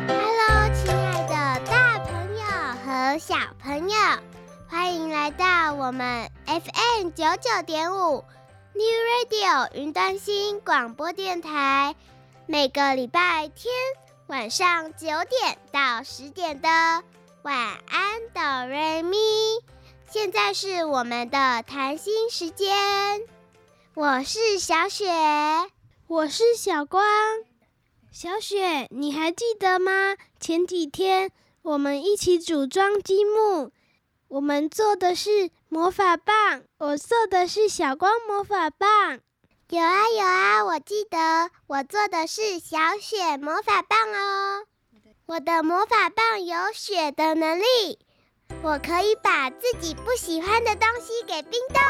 [0.06, 2.44] Hello，亲爱的大朋友
[2.86, 3.96] 和小朋友，
[4.68, 8.24] 欢迎来到我们 FM 九九点五
[8.72, 8.84] New
[9.18, 11.96] Radio 云端新广播电台，
[12.46, 13.72] 每个礼拜天。
[14.28, 16.68] 晚上九点到十点的
[17.40, 17.56] 晚
[17.88, 19.16] 安哆瑞咪，
[20.10, 22.76] 现在是我们的谈心时间。
[23.94, 25.06] 我是小雪，
[26.08, 27.02] 我是小光。
[28.12, 30.18] 小雪，你还记得吗？
[30.38, 31.30] 前几天
[31.62, 33.70] 我们一起组装积木，
[34.28, 39.20] 我们做的是魔法棒，我做的是小光魔法棒。
[39.70, 44.64] 有啊有啊，我记得我做的是小雪魔法棒哦。
[45.26, 47.98] 我的魔法棒有雪的能力，
[48.62, 51.82] 我可以把自己不喜欢的东西给冰冻。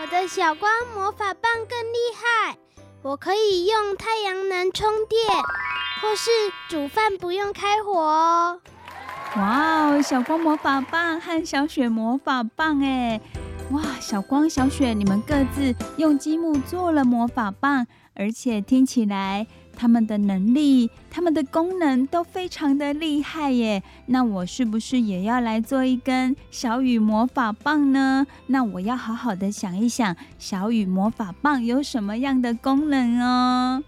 [0.00, 2.58] 我的小光魔法棒更厉害，
[3.02, 5.24] 我可以用太阳能充电，
[6.00, 6.32] 或是
[6.68, 8.60] 煮饭不用开火哦。
[9.36, 13.20] 哇哦，小光魔法棒和小雪魔法棒哎。
[13.72, 23.82] 哇，小光、小雪，你们各自用积木做了魔法棒，而且听起来他们的能力、他们的功能都非常的厉害耶。
[24.06, 28.26] 那我是不是也要来做一根小雨魔法棒呢？
[28.46, 33.82] 那我要好好的想一想，小雨魔法棒有什么样的功能哦？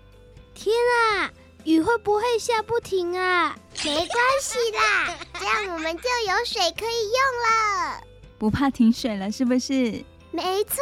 [0.54, 1.30] 天啊，
[1.64, 3.54] 雨会不会下不停啊？
[3.84, 4.08] 没关
[4.40, 8.13] 系啦，这样我们就有水可以用了。
[8.44, 10.04] 不怕停水了，是不是？
[10.30, 10.76] 没错，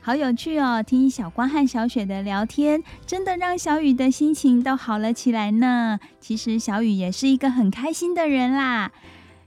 [0.00, 0.80] 好有趣哦！
[0.80, 5.98] 听小光和小雪的聊天，真的让小雨的心情都好了起来呢。
[6.20, 8.92] 其实小雨也是一个很开心的人啦，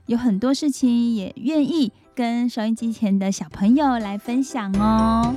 [0.04, 5.34] 有很多事情也愿意跟收音机前的小朋友来分享哦。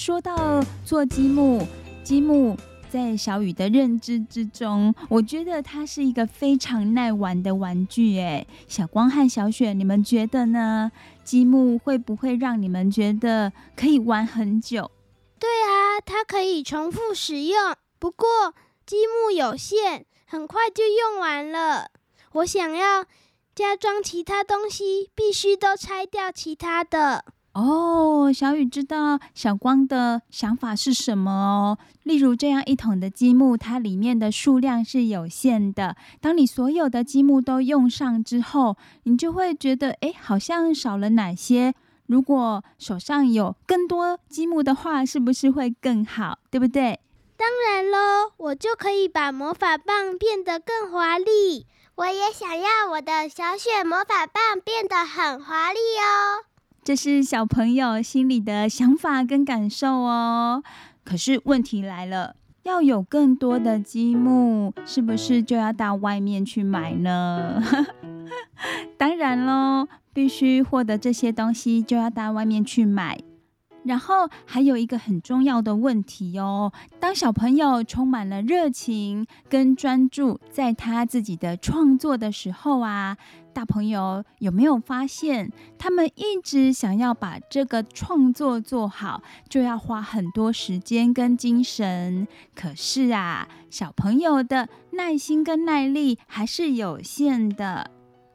[0.00, 1.62] 说到做积木，
[2.02, 2.56] 积木
[2.88, 8.18] 在小雨的认知之中，我觉得它是一个非常耐玩的玩具。
[8.18, 10.90] 哎，小光和小雪，你们觉得呢？
[11.22, 14.90] 积木会不会让你们觉得可以玩很久？
[15.38, 17.76] 对啊，它可以重复使用。
[17.98, 18.54] 不过
[18.86, 21.90] 积木有限，很快就用完了。
[22.32, 23.04] 我想要
[23.54, 27.26] 加装其他东西，必须都拆掉其他的。
[27.52, 31.78] 哦，小雨知道小光的想法是什么哦。
[32.04, 35.96] 例如这样一桶的积木，它里面的数量是有限的。
[36.20, 41.74] 当你所有的积木都用上之后，你就会觉得，哎，好像少了哪些。
[42.06, 46.38] 如果手上有更多积木的话，是不是会更好？
[46.50, 47.00] 对不对？
[47.36, 51.66] 当然喽，我就可以把魔法棒变得更华丽。
[51.96, 56.44] 我也想要我的小雪魔法棒变得很华丽哦。
[56.82, 60.62] 这是小朋友心里的想法跟感受哦。
[61.04, 67.62] 可是问题来了，要有更多的积木，是不是就要到外面去买呢？
[68.96, 73.18] 当然喽，必须获得这些东西，就要到外面去买。
[73.82, 83.16] 然后还有一个很重要的问题哦，当小朋友充满了热情跟专注在他自己的创作的时候啊，
[83.52, 92.26] 大朋友有没有发现，他们一直想要把这个创作做好，就要花很多时间跟精神。
[92.54, 97.90] 可是啊，小朋友的耐心跟耐力还是有限的。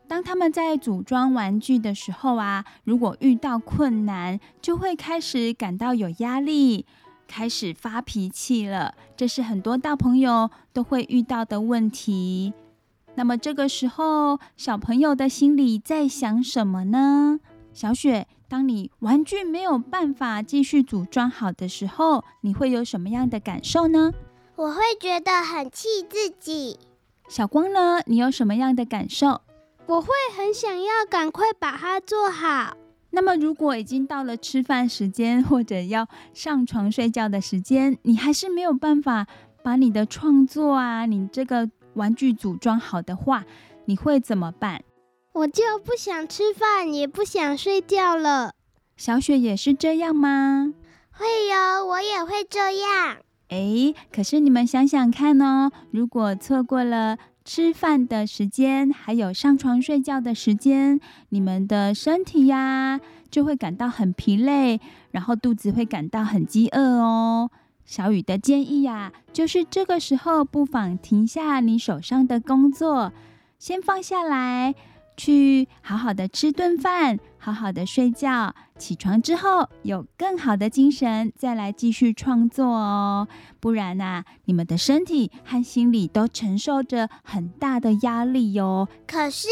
[0.07, 6.85] 当他们在组装玩具的时候啊，如果遇到困难，就会开始感到有压力，
[7.27, 8.93] 开始发脾气了。
[9.17, 12.53] 这是很多大朋友都会遇到的问题。
[13.15, 17.39] 那么这个时候，小朋友的心里在想什么呢？
[17.73, 24.11] 小雪，当你玩具没有办法继续组装好的时候，你会有什么样的感受呢？
[24.55, 26.77] 我会觉得很气自己。
[27.27, 28.01] 小光呢？
[28.05, 29.41] 你有什么样的感受？
[29.87, 32.75] 我会很想要赶快把它做好。
[33.11, 39.27] 那么，如果已经到了吃饭时间或者要上床睡觉的时间，你还是没有办法
[39.63, 43.43] 把你的创作啊，你这个玩具组装好的话，
[43.85, 44.83] 你会怎么办？
[45.33, 48.53] 我就不想吃饭，也不想睡觉了。
[48.95, 50.73] 小雪也是这样吗？
[51.11, 53.17] 会哟，我也会这样。
[53.49, 57.17] 哎，可是你们想想看哦，如果错过了。
[57.47, 64.81] 吃饭的时间，还有上床睡觉的时间，你们的身体呀就会感到很疲累，
[65.11, 67.51] 然后肚子会感到很饥饿哦。
[67.85, 73.13] 小雨的建议呀，就是这个时候不妨停下你手上的工作，
[73.57, 74.75] 先放下来。
[75.17, 83.25] 去好好的吃顿饭，好好的睡觉，起床之后有更好的精神，再来继续创作哦。
[83.61, 88.89] 不然啊，你们的身体和心理都承受着很大的压力哟。
[89.07, 89.47] 可是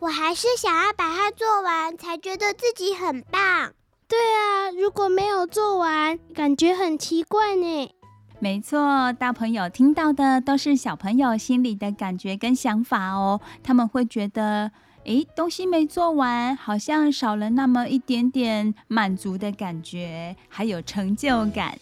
[0.00, 3.72] 我还是想要把它做完，才觉得自己很棒。
[4.08, 7.90] 对啊，如果没有做完，感觉很奇怪呢。
[8.38, 13.40] 没错，大朋友听到的都是小朋友心里的感觉跟想法哦。
[13.62, 14.70] 他们会觉得。
[15.04, 21.78] 诶，东西没做完，好像少了那么一点点满足的感觉，还有成就感。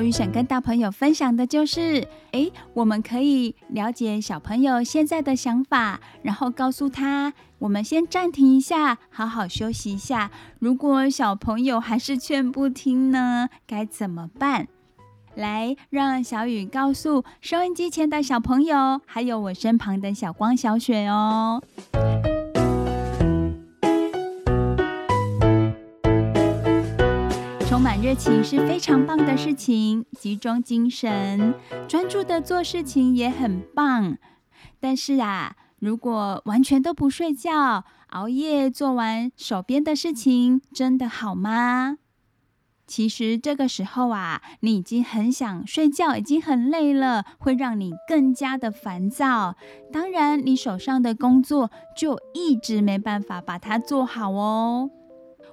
[0.00, 7.34] 小雨想跟大朋友分享的就是，诶，我们可以了解小朋友现在的想法，然后告诉他。
[7.58, 10.30] 我们先暂停一下，好好休息一下。
[10.58, 14.68] 如果小朋友还是劝不听呢，该怎么办？
[15.34, 21.62] 来，让小雨告诉收音机前的小朋友，还有我身旁的小光、小雪哦。
[28.10, 31.54] 热情是非常棒的事情，集中精神、
[31.86, 34.18] 专注的做事情也很棒。
[34.80, 35.54] 但是啊。
[35.78, 41.98] 如果完全都不睡觉，熬夜做完手边的事情，真的好吗？
[42.84, 49.54] 其实这个时候啊，你已经很想睡觉，已经很累了，会让你更加的烦躁。
[49.92, 54.90] 当然，你手上的工作就一直没办法把它做好哦。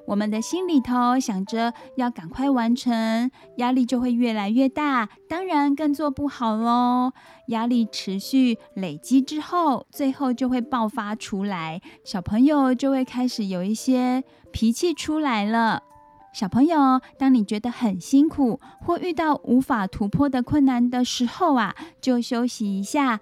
[0.07, 7.11] 我们的心里头想着要赶快完成，压力就会越来越大，当然更做不好喽。
[7.49, 15.83] 压力持续累积之后，最后就会爆发出来，小朋友就会开始有一些脾气出来了。
[16.33, 23.19] 小朋友，当你觉得很辛苦或遇到无法突破的困难的时候啊，就休息一下。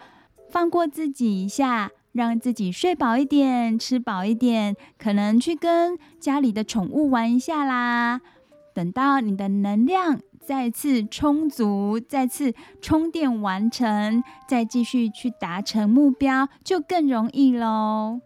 [0.52, 8.22] 放过自己一下，让自己睡饱一点，吃饱一点，可能去跟家里的宠物玩一下啦。
[8.74, 18.22] 等到你的能量再次充足，再次充电完成，再继续去达成目标，就更容易喽。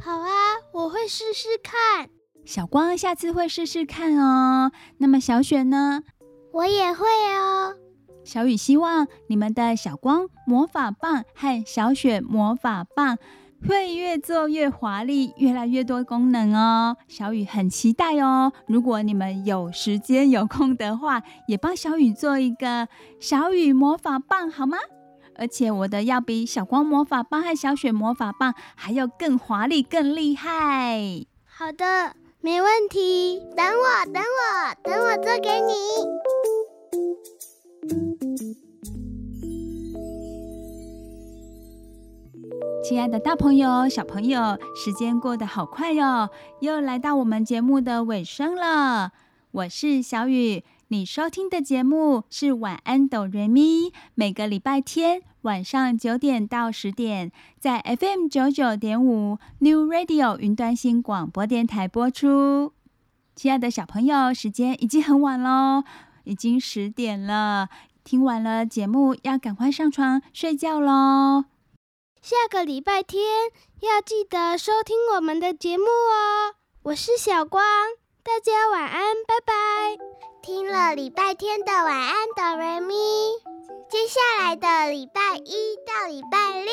[0.00, 0.30] 好啊，
[0.72, 2.08] 我会试试看。
[2.46, 4.72] 小光下次会试试看哦。
[4.96, 6.02] 那么小雪呢？
[6.52, 7.76] 我也会哦。
[8.24, 13.18] 小雨希望你们的小光魔法棒和小雪魔法棒
[13.68, 16.96] 会越做越华丽，越来越多功能哦。
[17.08, 18.52] 小雨很期待哦。
[18.66, 22.88] 如果你们有时间有空的话，也帮小雨做一个
[23.20, 24.76] 小雨魔法棒好吗？
[25.36, 31.00] 而且我的要比小光魔法棒和小雪魔法棒还要更华丽、更厉害。
[31.44, 33.40] 好的，没问题。
[33.56, 35.72] 等我，等我，等我做给你。
[42.84, 46.28] 亲爱的大朋友、小朋友，时间过得好快哟，
[46.60, 49.12] 又来到我们节目的尾声了。
[49.52, 50.62] 我是小雨。
[50.88, 62.74] 你收听的节目是晚安哆瑞咪，每个礼拜天晚上九点到十点，在 FM 九九点五 New Radio 云端新广播电台播出。
[63.34, 65.84] 亲爱的小朋友，时间已经很晚喽，
[66.24, 67.70] 已经十点了，
[68.04, 71.46] 听完了节目要赶快上床睡觉喽。
[72.24, 73.22] 下个礼拜天
[73.82, 76.54] 要记得收听我们的节目哦。
[76.82, 77.62] 我是小光，
[78.22, 79.52] 大家晚安，拜拜。
[80.42, 82.94] 听了礼拜天的晚安哆瑞咪，
[83.90, 86.72] 接下来的礼拜一到礼拜六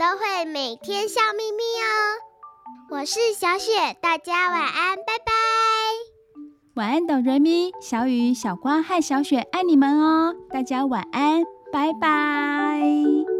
[0.00, 2.98] 都会每天笑眯眯哦。
[2.98, 5.32] 我是小雪，大家晚安，拜拜。
[6.74, 13.37] 晚安哆瑞咪，小雨、小光和小雪爱你们哦，大家晚安，拜拜。